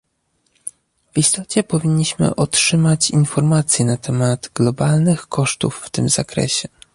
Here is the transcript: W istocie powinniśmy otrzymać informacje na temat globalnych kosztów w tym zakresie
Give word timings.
W 1.13 1.17
istocie 1.17 1.63
powinniśmy 1.63 2.35
otrzymać 2.35 3.09
informacje 3.11 3.85
na 3.85 3.97
temat 3.97 4.49
globalnych 4.55 5.27
kosztów 5.27 5.75
w 5.85 5.89
tym 5.89 6.09
zakresie 6.09 6.69